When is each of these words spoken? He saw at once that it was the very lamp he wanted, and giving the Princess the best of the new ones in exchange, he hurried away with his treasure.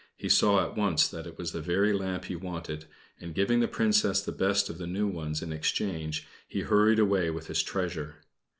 He 0.17 0.29
saw 0.29 0.65
at 0.65 0.75
once 0.75 1.07
that 1.07 1.27
it 1.27 1.37
was 1.37 1.51
the 1.51 1.61
very 1.61 1.93
lamp 1.93 2.25
he 2.25 2.35
wanted, 2.35 2.85
and 3.19 3.35
giving 3.35 3.59
the 3.59 3.67
Princess 3.67 4.19
the 4.19 4.31
best 4.31 4.67
of 4.67 4.79
the 4.79 4.87
new 4.87 5.07
ones 5.07 5.43
in 5.43 5.53
exchange, 5.53 6.27
he 6.47 6.61
hurried 6.61 6.97
away 6.97 7.29
with 7.29 7.45
his 7.45 7.61
treasure. 7.61 8.15